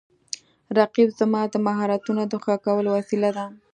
[0.77, 3.45] رقیب زما د مهارتونو د ښه کولو وسیله ده